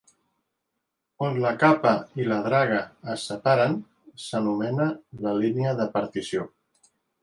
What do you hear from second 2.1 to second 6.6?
i la draga es separen s'anomena la línia de partició.